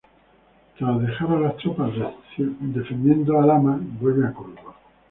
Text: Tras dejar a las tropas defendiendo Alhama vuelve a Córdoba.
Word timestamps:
Tras 0.79 0.99
dejar 0.99 1.29
a 1.29 1.39
las 1.41 1.57
tropas 1.57 1.91
defendiendo 2.35 3.39
Alhama 3.39 3.79
vuelve 3.99 4.25
a 4.25 4.33
Córdoba. 4.33 4.75